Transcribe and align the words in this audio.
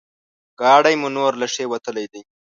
ګاډی 0.59 0.95
مو 1.01 1.09
نور 1.17 1.31
له 1.41 1.47
ښې 1.53 1.65
وتلی 1.73 2.05
دی. 2.11 2.21